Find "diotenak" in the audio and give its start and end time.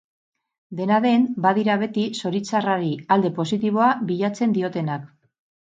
4.59-5.07